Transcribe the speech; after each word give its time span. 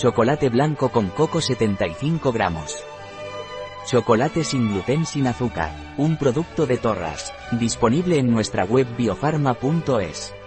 Chocolate 0.00 0.48
blanco 0.48 0.88
con 0.88 1.10
coco 1.10 1.42
75 1.42 2.32
gramos. 2.32 2.74
Chocolate 3.84 4.44
sin 4.44 4.70
gluten 4.70 5.04
sin 5.04 5.26
azúcar. 5.26 5.72
Un 5.98 6.16
producto 6.16 6.64
de 6.64 6.78
Torras. 6.78 7.34
Disponible 7.52 8.18
en 8.18 8.30
nuestra 8.30 8.64
web 8.64 8.86
biofarma.es. 8.96 10.39